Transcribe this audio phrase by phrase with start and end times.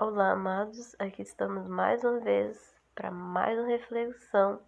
[0.00, 0.94] Olá, amados.
[1.00, 4.62] Aqui estamos mais uma vez para mais uma reflexão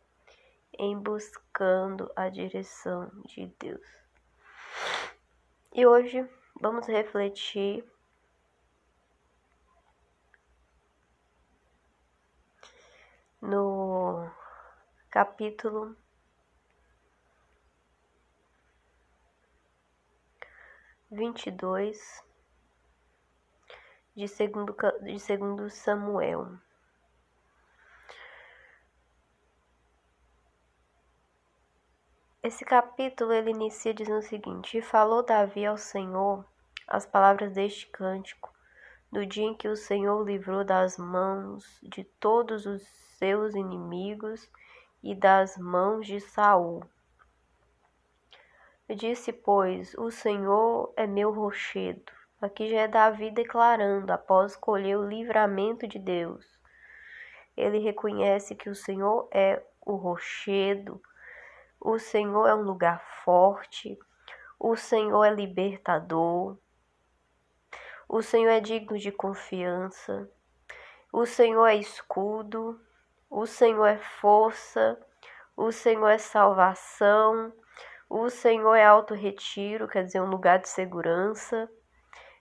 [0.76, 3.86] em buscando a direção de Deus.
[5.72, 6.28] E hoje
[6.60, 7.88] vamos refletir
[13.40, 14.28] no
[15.12, 15.96] capítulo
[21.08, 22.20] vinte e dois
[24.20, 26.58] de segundo, de segundo Samuel.
[32.42, 36.44] Esse capítulo ele inicia dizendo o seguinte: E falou Davi ao Senhor
[36.86, 38.52] as palavras deste cântico,
[39.10, 42.82] no dia em que o Senhor livrou das mãos de todos os
[43.16, 44.50] seus inimigos
[45.02, 46.84] e das mãos de Saul.
[48.94, 55.06] Disse, pois, o Senhor é meu rochedo, Aqui já é Davi declarando, após escolher o
[55.06, 56.58] livramento de Deus.
[57.54, 61.02] Ele reconhece que o Senhor é o rochedo,
[61.78, 63.98] o Senhor é um lugar forte,
[64.58, 66.56] o Senhor é libertador,
[68.08, 70.26] o Senhor é digno de confiança,
[71.12, 72.80] o Senhor é escudo,
[73.28, 74.98] o Senhor é força,
[75.54, 77.52] o Senhor é salvação,
[78.08, 81.70] o Senhor é alto retiro, quer dizer, um lugar de segurança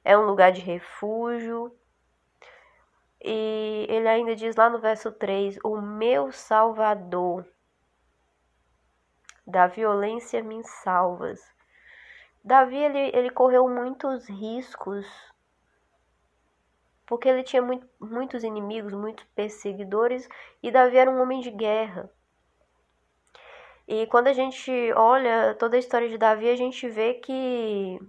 [0.04, 1.76] é um lugar de refúgio.
[3.22, 7.46] E ele ainda diz lá no verso 3: O meu Salvador,
[9.46, 11.42] da violência me salvas.
[12.44, 15.06] Davi ele, ele correu muitos riscos,
[17.06, 20.30] porque ele tinha muito, muitos inimigos, muitos perseguidores,
[20.64, 22.10] e Davi era um homem de guerra.
[23.88, 28.00] E quando a gente olha toda a história de Davi, a gente vê que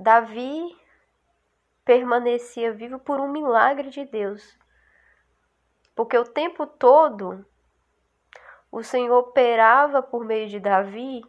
[0.00, 0.78] Davi
[1.84, 4.56] permanecia vivo por um milagre de Deus.
[5.92, 7.44] Porque o tempo todo
[8.70, 11.20] o Senhor operava por meio de Davi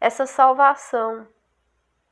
[0.00, 1.28] essa salvação,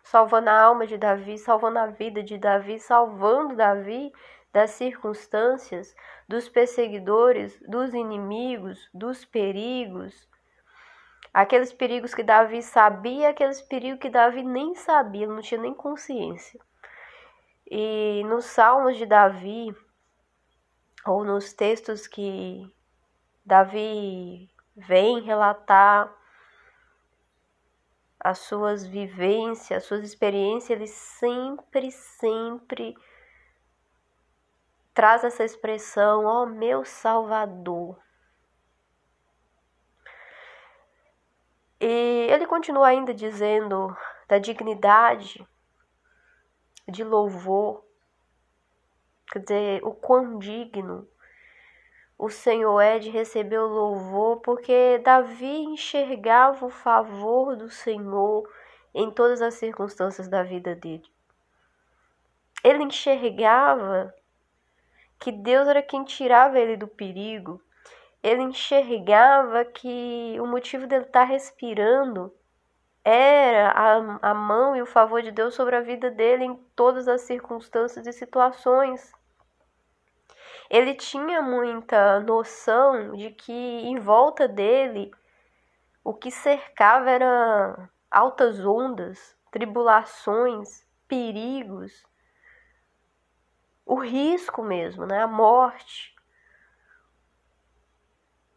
[0.03, 4.13] salvando a alma de Davi, salvando a vida de Davi, salvando Davi
[4.53, 5.97] das circunstâncias,
[6.29, 10.29] dos perseguidores, dos inimigos, dos perigos,
[11.35, 16.61] Aqueles perigos que Davi sabia, aqueles perigos que Davi nem sabia, não tinha nem consciência.
[17.69, 19.75] E nos Salmos de Davi,
[21.05, 22.73] ou nos textos que
[23.45, 26.15] Davi vem relatar
[28.21, 32.95] as suas vivências, as suas experiências, ele sempre, sempre
[34.95, 37.99] traz essa expressão, ó oh, meu Salvador.
[41.87, 43.95] E ele continua ainda dizendo
[44.27, 45.47] da dignidade
[46.89, 47.85] de louvor,
[49.31, 51.07] quer dizer, o quão digno
[52.17, 58.51] o Senhor é de receber o louvor, porque Davi enxergava o favor do Senhor
[58.95, 61.05] em todas as circunstâncias da vida dele.
[62.65, 64.15] Ele enxergava
[65.19, 67.61] que Deus era quem tirava ele do perigo,
[68.25, 72.35] ele enxergava que o motivo dele estar respirando
[73.05, 77.07] era a, a mão e o favor de Deus sobre a vida dele em todas
[77.07, 79.13] as circunstâncias e situações.
[80.71, 85.11] Ele tinha muita noção de que em volta dele
[86.03, 92.07] o que cercava era altas ondas, tribulações, perigos,
[93.85, 95.23] o risco mesmo, né?
[95.23, 96.14] a morte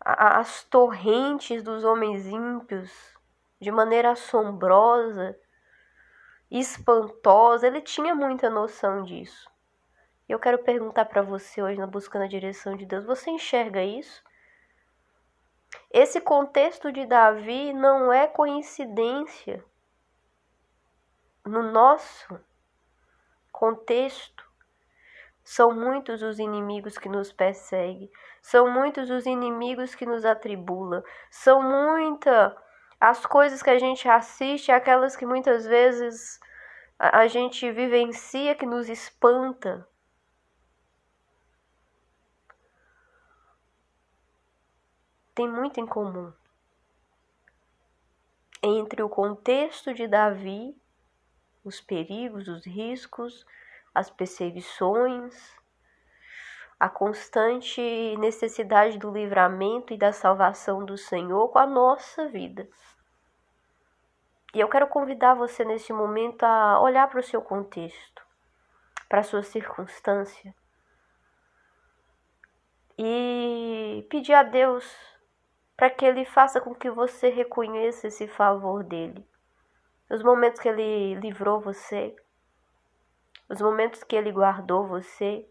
[0.10, 2.90] as torrentes dos homens ímpios
[3.60, 5.38] de maneira assombrosa,
[6.50, 7.68] espantosa.
[7.68, 9.52] Ele tinha muita noção disso.
[10.30, 14.24] Eu quero perguntar para você hoje, na busca na direção de Deus, você enxerga isso?
[15.92, 19.64] Esse contexto de Davi não é coincidência.
[21.46, 22.40] No nosso
[23.52, 24.47] contexto,
[25.48, 28.12] são muitos os inimigos que nos perseguem,
[28.42, 31.02] são muitos os inimigos que nos atribulam,
[31.32, 32.54] são muitas
[33.00, 36.38] as coisas que a gente assiste, aquelas que muitas vezes
[37.00, 39.88] a gente vivencia que nos espanta.
[45.34, 46.34] Tem muito em comum
[48.62, 50.76] entre o contexto de Davi,
[51.64, 53.46] os perigos, os riscos,
[53.98, 55.58] as perseguições,
[56.80, 57.82] a constante
[58.18, 62.70] necessidade do livramento e da salvação do Senhor com a nossa vida.
[64.54, 68.22] E eu quero convidar você neste momento a olhar para o seu contexto,
[69.10, 70.54] para sua circunstância
[73.00, 74.86] e pedir a Deus
[75.76, 79.28] para que Ele faça com que você reconheça esse favor dele.
[80.10, 82.16] Os momentos que Ele livrou você,
[83.50, 85.48] os momentos que Ele guardou você,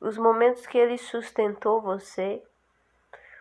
[0.00, 2.42] os momentos que Ele sustentou você,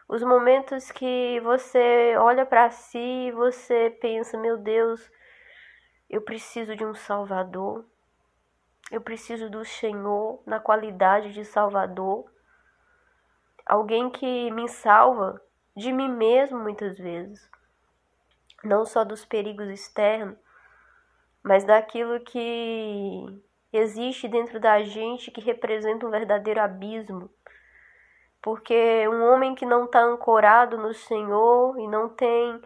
[0.08, 5.12] os momentos que você olha para si e você pensa: meu Deus,
[6.10, 7.86] eu preciso de um Salvador,
[8.90, 12.32] eu preciso do Senhor na qualidade de Salvador,
[13.66, 15.42] alguém que me salva
[15.76, 17.52] de mim mesmo muitas vezes,
[18.64, 20.38] não só dos perigos externos,
[21.44, 23.42] mas daquilo que
[23.72, 27.30] existe dentro da gente que representa um verdadeiro abismo.
[28.42, 32.62] Porque um homem que não está ancorado no Senhor e não tem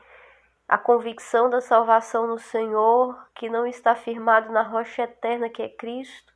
[0.68, 5.68] a convicção da salvação no Senhor, que não está firmado na rocha eterna que é
[5.68, 6.32] Cristo,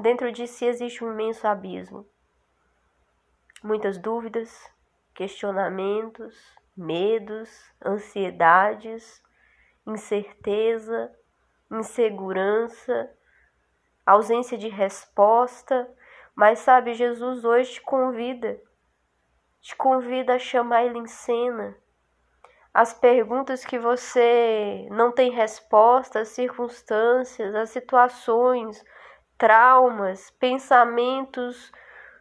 [0.00, 2.06] dentro de si existe um imenso abismo.
[3.62, 4.68] Muitas dúvidas,
[5.14, 6.34] questionamentos,
[6.76, 9.22] medos, ansiedades,
[9.86, 11.14] incerteza,
[11.70, 13.10] insegurança,
[14.12, 15.88] ausência de resposta.
[16.34, 18.60] Mas sabe, Jesus hoje te convida,
[19.60, 21.76] te convida a chamar Ele em cena.
[22.72, 28.84] As perguntas que você não tem resposta, as circunstâncias, as situações,
[29.36, 31.72] traumas, pensamentos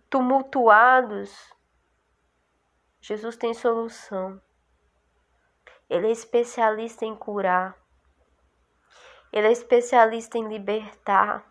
[0.10, 1.54] tumultuados,
[3.00, 4.42] Jesus tem solução.
[5.90, 7.76] Ele é especialista em curar.
[9.32, 11.49] Ele é especialista em libertar.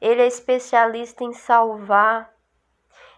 [0.00, 2.34] Ele é especialista em salvar.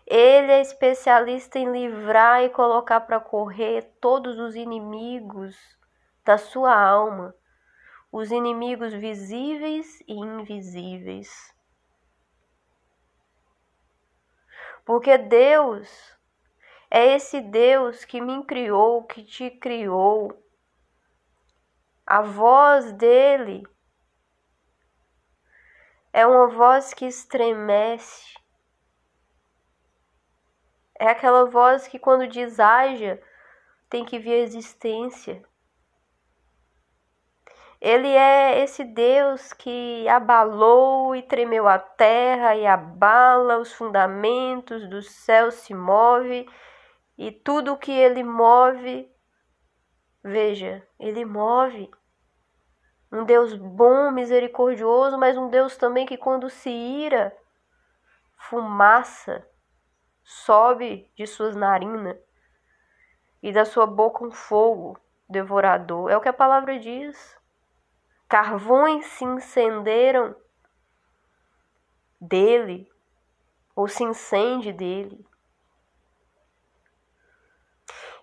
[0.06, 5.56] Ele é especialista em livrar e colocar para correr todos os inimigos
[6.25, 7.34] da sua alma,
[8.11, 11.55] os inimigos visíveis e invisíveis.
[14.85, 15.88] Porque Deus
[16.90, 20.37] é esse Deus que me criou, que te criou.
[22.05, 23.62] A voz dele
[26.12, 28.35] é uma voz que estremece.
[30.99, 32.61] É aquela voz que, quando diz
[33.88, 35.43] tem que vir a existência.
[37.81, 45.03] Ele é esse Deus que abalou e tremeu a terra e abala os fundamentos do
[45.03, 46.49] céu se move
[47.19, 49.11] e tudo que ele move,
[50.23, 51.91] veja, ele move.
[53.12, 57.37] Um Deus bom, misericordioso, mas um Deus também que quando se ira,
[58.37, 59.47] fumaça
[60.25, 62.17] sobe de suas narinas
[63.43, 64.99] e da sua boca um fogo
[65.29, 66.11] devorador.
[66.11, 67.38] É o que a palavra diz.
[68.29, 70.35] Carvões se incenderam
[72.19, 72.91] dele,
[73.76, 75.23] ou se incende dele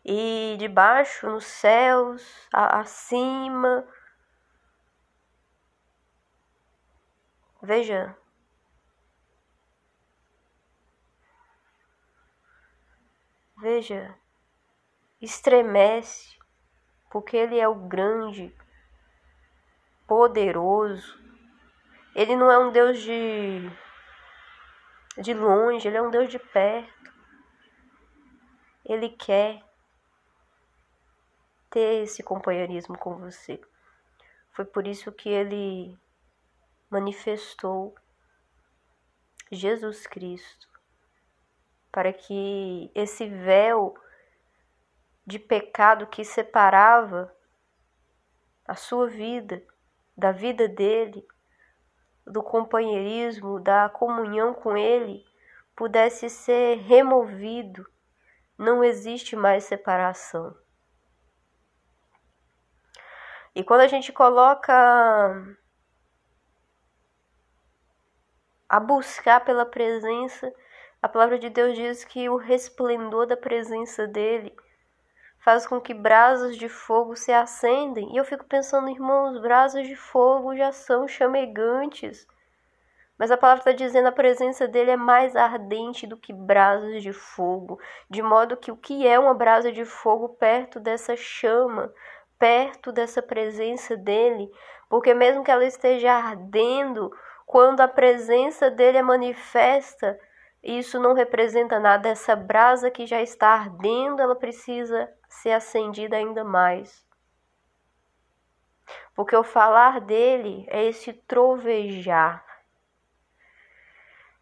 [0.04, 3.86] e debaixo nos céus, acima.
[7.62, 8.18] Veja.
[13.58, 14.16] Veja,
[15.22, 16.38] estremece,
[17.12, 18.56] porque Ele é o grande,
[20.08, 21.20] poderoso.
[22.16, 23.70] Ele não é um Deus de,
[25.18, 27.14] de longe, Ele é um Deus de perto.
[28.86, 29.62] Ele quer
[31.70, 33.62] ter esse companheirismo com você.
[34.52, 35.98] Foi por isso que ele
[36.90, 37.96] manifestou
[39.52, 40.68] Jesus Cristo,
[41.92, 43.96] para que esse véu
[45.26, 47.34] de pecado que separava
[48.68, 49.64] a sua vida
[50.18, 51.26] da vida dele,
[52.26, 55.26] do companheirismo, da comunhão com ele,
[55.76, 57.88] pudesse ser removido.
[58.58, 60.56] Não existe mais separação.
[63.56, 65.58] E quando a gente coloca
[68.70, 70.54] a buscar pela presença,
[71.02, 74.56] a palavra de Deus diz que o resplendor da presença dele
[75.40, 78.14] faz com que brasas de fogo se acendem.
[78.14, 82.28] E eu fico pensando, irmãos, brasas de fogo já são chamegantes.
[83.18, 87.12] Mas a palavra está dizendo a presença dele é mais ardente do que brasas de
[87.12, 91.92] fogo, de modo que o que é uma brasa de fogo perto dessa chama
[92.40, 94.50] perto dessa presença dele,
[94.90, 97.12] porque mesmo que ela esteja ardendo,
[97.50, 100.20] quando a presença dele é manifesta,
[100.62, 102.08] isso não representa nada.
[102.08, 107.04] Essa brasa que já está ardendo, ela precisa ser acendida ainda mais.
[109.16, 112.46] Porque o falar dele é esse trovejar,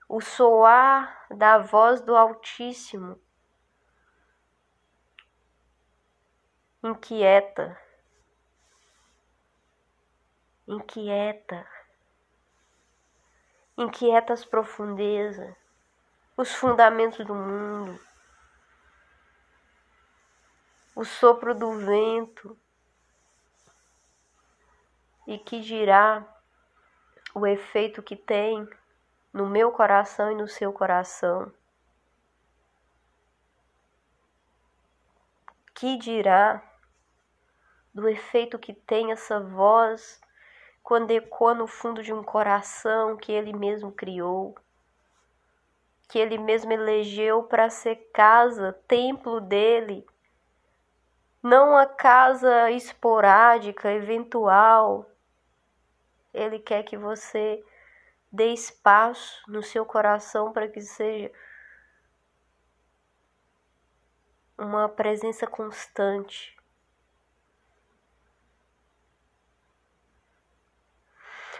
[0.09, 3.17] o soar da voz do Altíssimo
[6.83, 7.79] inquieta,
[10.67, 11.65] inquieta,
[13.77, 15.55] inquieta as profundezas,
[16.35, 17.99] os fundamentos do mundo,
[20.95, 22.57] o sopro do vento,
[25.27, 26.25] e que dirá
[27.35, 28.67] o efeito que tem
[29.31, 31.53] no meu coração e no seu coração.
[35.75, 36.63] Que dirá
[37.93, 40.19] do efeito que tem essa voz
[40.87, 44.55] quando ecoa no fundo de um coração que ele mesmo criou,
[46.07, 50.07] que ele mesmo elegeu para ser casa, templo dele,
[51.43, 55.05] não a casa esporádica, eventual.
[56.33, 57.61] Ele quer que você
[58.31, 61.29] dê espaço no seu coração para que seja
[64.57, 66.56] uma presença constante.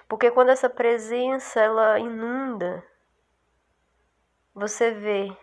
[0.08, 2.84] Porque quando essa presença ela inunda,
[4.54, 5.36] você vê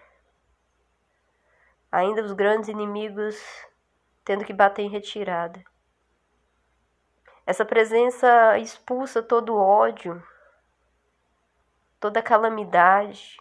[1.92, 3.36] ainda os grandes inimigos
[4.24, 5.62] tendo que bater em retirada.
[7.46, 10.22] Essa presença expulsa todo ódio,
[12.00, 13.36] toda calamidade.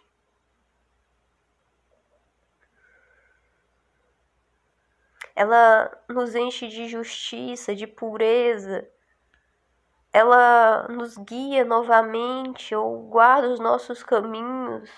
[5.33, 8.87] Ela nos enche de justiça, de pureza.
[10.13, 14.89] Ela nos guia novamente ou guarda os nossos caminhos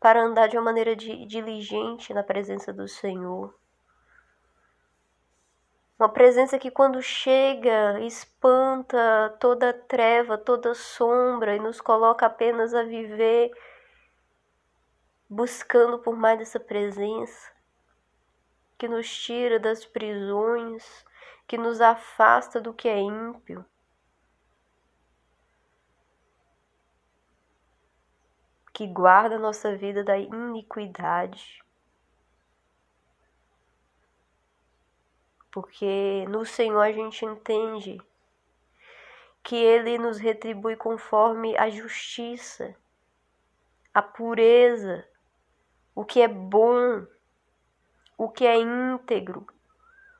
[0.00, 3.54] para andar de uma maneira diligente na presença do Senhor.
[5.98, 12.82] Uma presença que, quando chega, espanta toda treva, toda sombra e nos coloca apenas a
[12.82, 13.52] viver
[15.28, 17.52] buscando por mais dessa presença,
[18.76, 21.04] que nos tira das prisões,
[21.46, 23.64] que nos afasta do que é ímpio.
[28.82, 31.62] Que guarda a nossa vida da iniquidade.
[35.52, 38.00] porque no Senhor a gente entende
[39.44, 42.74] que Ele nos retribui conforme a justiça,
[43.94, 45.06] a pureza,
[45.94, 47.06] o que é bom,
[48.18, 49.46] o que é íntegro,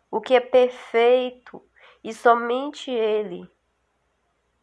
[0.09, 1.61] o que é perfeito,
[2.05, 3.51] e somente Ele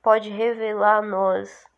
[0.01, 1.68] pode revelar a nós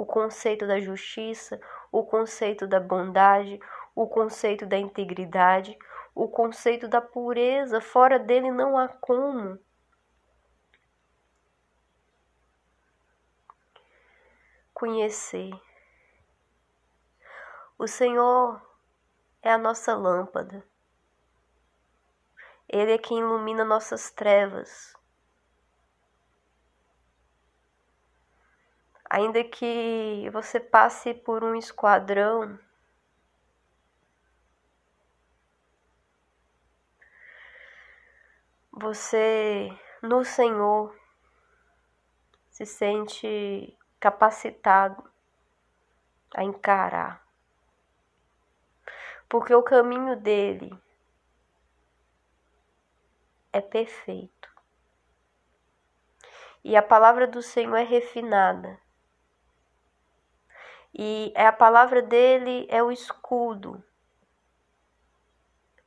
[0.00, 1.60] o conceito da justiça,
[1.92, 3.60] o conceito da bondade,
[3.94, 5.78] o conceito da integridade,
[6.14, 9.58] o conceito da pureza, fora dele não há como.
[14.72, 15.50] Conhecer.
[17.78, 18.58] O Senhor
[19.42, 20.64] é a nossa lâmpada.
[22.66, 24.94] Ele é quem ilumina nossas trevas.
[29.10, 32.56] Ainda que você passe por um esquadrão
[38.70, 39.68] você
[40.00, 40.96] no Senhor
[42.50, 45.02] se sente capacitado
[46.34, 47.26] a encarar.
[49.28, 50.72] Porque o caminho dele
[53.52, 54.48] é perfeito.
[56.62, 58.80] E a palavra do Senhor é refinada.
[60.94, 63.82] E a palavra dele é o escudo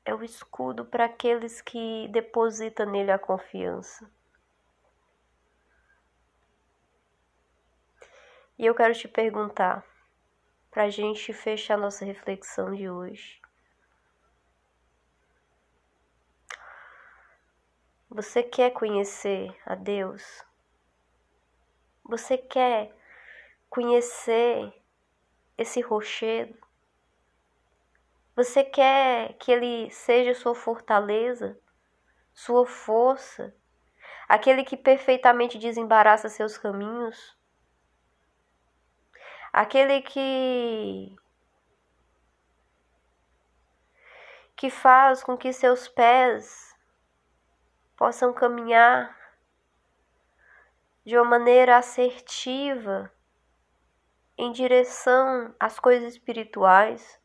[0.05, 4.09] é o escudo para aqueles que depositam nele a confiança.
[8.57, 9.83] E eu quero te perguntar,
[10.69, 13.41] para a gente fechar nossa reflexão de hoje.
[18.09, 20.43] Você quer conhecer a Deus?
[22.03, 22.95] Você quer
[23.69, 24.71] conhecer
[25.57, 26.57] esse rochedo?
[28.35, 31.59] Você quer que Ele seja sua fortaleza,
[32.33, 33.55] sua força,
[34.27, 37.37] aquele que perfeitamente desembaraça seus caminhos,
[39.51, 41.15] aquele que
[44.55, 46.73] que faz com que seus pés
[47.97, 49.15] possam caminhar
[51.05, 53.11] de uma maneira assertiva
[54.37, 57.21] em direção às coisas espirituais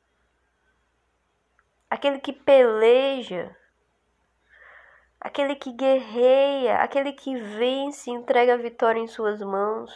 [1.91, 3.57] aquele que peleja,
[5.21, 9.93] aquele que guerreia, aquele que vence e entrega a vitória em suas mãos,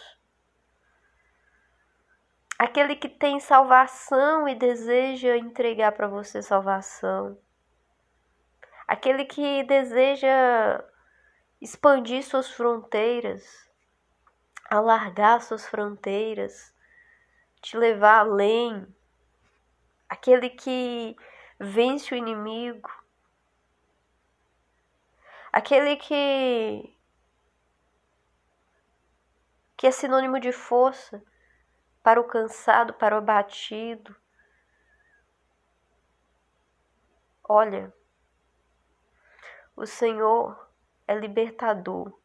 [2.59, 7.39] aquele que tem salvação e deseja entregar para você salvação,
[8.89, 10.83] aquele que deseja
[11.61, 13.71] expandir suas fronteiras,
[14.71, 16.75] alargar suas fronteiras,
[17.63, 18.87] te levar além,
[20.09, 21.17] aquele que
[21.59, 22.91] vence o inimigo,
[25.53, 26.95] aquele que
[29.77, 31.25] que é sinônimo de força
[32.03, 34.15] para o cansado, para o abatido.
[37.43, 37.93] Olha,
[39.75, 40.69] o Senhor
[41.07, 42.22] é libertador.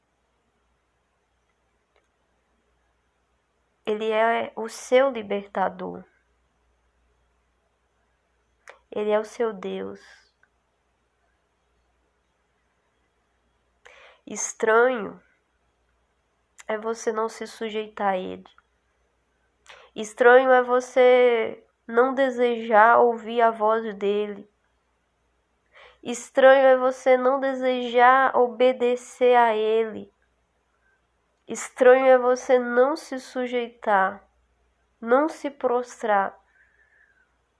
[3.88, 6.03] Ele é o seu libertador.
[8.91, 10.01] Ele é o seu Deus.
[14.25, 15.24] Estranho
[16.67, 18.44] é você não se sujeitar a Ele.
[19.96, 24.51] Estranho é você não desejar ouvir a voz dele.
[26.03, 30.12] Estranho é você não desejar obedecer a ele.
[31.48, 34.22] Estranho é você não se sujeitar,
[35.00, 36.38] não se prostrar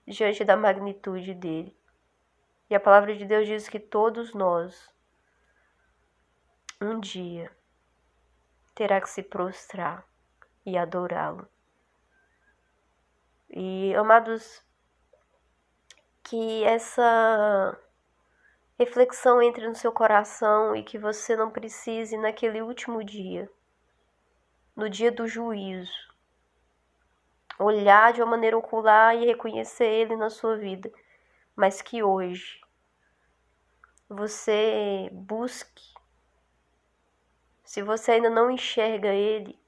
[0.06, 1.74] diante da magnitude dele.
[2.70, 4.94] E a palavra de Deus diz que todos nós,
[6.82, 7.50] um dia,
[8.76, 10.06] terá que se prostrar
[10.66, 11.48] e adorá-lo.
[13.50, 14.62] E amados,
[16.24, 17.80] que essa
[18.78, 23.50] reflexão entre no seu coração e que você não precise naquele último dia,
[24.78, 25.92] no dia do juízo,
[27.58, 30.92] olhar de uma maneira ocular e reconhecer ele na sua vida,
[31.56, 32.62] mas que hoje
[34.08, 35.96] você busque.
[37.64, 39.60] Se você ainda não enxerga ele,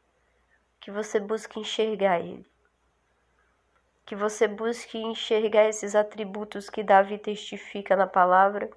[0.80, 2.46] que você busque enxergar ele.
[4.06, 8.70] Que você busque enxergar esses atributos que Davi testifica na palavra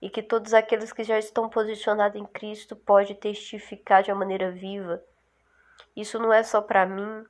[0.00, 4.50] e que todos aqueles que já estão posicionados em Cristo podem testificar de uma maneira
[4.50, 5.02] viva.
[5.94, 7.26] Isso não é só para mim,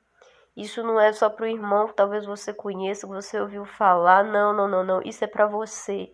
[0.55, 4.23] isso não é só para o irmão que talvez você conheça, que você ouviu falar.
[4.23, 5.01] Não, não, não, não.
[5.01, 6.11] Isso é para você.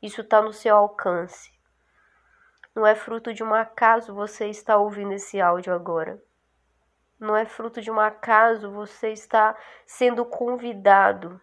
[0.00, 1.50] Isso está no seu alcance.
[2.74, 6.22] Não é fruto de um acaso você estar ouvindo esse áudio agora.
[7.18, 9.56] Não é fruto de um acaso você está
[9.86, 11.40] sendo convidado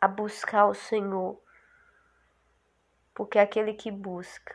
[0.00, 1.38] a buscar o Senhor.
[3.14, 4.54] Porque aquele que busca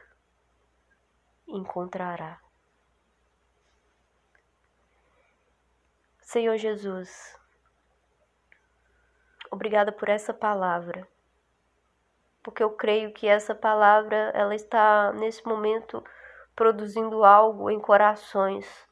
[1.48, 2.40] encontrará.
[6.22, 7.40] Senhor Jesus,
[9.50, 11.08] obrigada por essa palavra.
[12.44, 16.04] Porque eu creio que essa palavra ela está nesse momento
[16.56, 18.88] produzindo algo em corações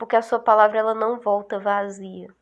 [0.00, 2.34] porque a sua palavra ela não volta vazia.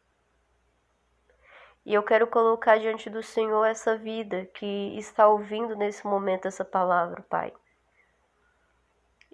[1.88, 6.62] E eu quero colocar diante do Senhor essa vida que está ouvindo nesse momento essa
[6.62, 7.50] palavra, Pai.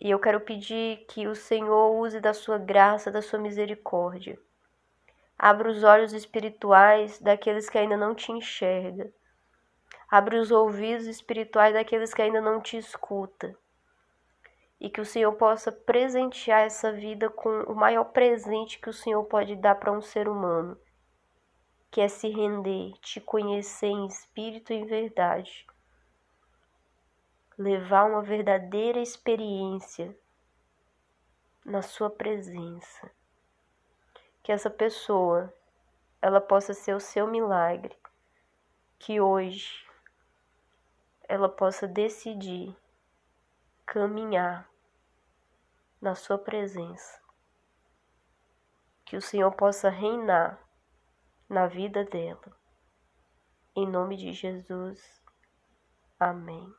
[0.01, 4.39] E eu quero pedir que o Senhor use da sua graça, da sua misericórdia.
[5.37, 9.13] Abra os olhos espirituais daqueles que ainda não te enxergam.
[10.09, 13.53] Abra os ouvidos espirituais daqueles que ainda não te escutam
[14.81, 19.25] e que o Senhor possa presentear essa vida com o maior presente que o Senhor
[19.25, 20.79] pode dar para um ser humano,
[21.95, 25.65] que é se render, te conhecer em espírito e em verdade,
[27.57, 30.13] levar uma verdadeira experiência
[31.65, 33.09] na sua presença.
[34.43, 35.55] Que essa pessoa
[36.21, 37.97] ela possa ser o seu milagre,
[38.99, 39.87] que hoje
[41.29, 42.77] ela possa decidir
[43.87, 44.69] caminhar
[46.01, 47.23] na Sua presença.
[49.05, 50.64] Que o Senhor possa reinar
[51.49, 52.57] na vida dela.
[53.77, 55.01] Em nome de Jesus.
[56.19, 56.73] Amém.